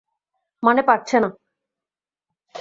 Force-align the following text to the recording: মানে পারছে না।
মানে 0.63 0.81
পারছে 0.83 1.17
না। 1.19 1.29